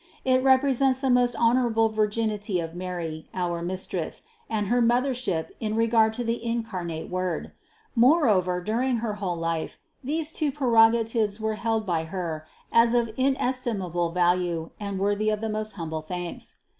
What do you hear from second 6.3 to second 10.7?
incarnate Word; moreover during her whole life these two pre